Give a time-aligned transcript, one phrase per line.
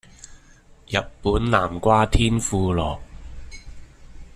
[0.87, 2.99] 日本南瓜天婦羅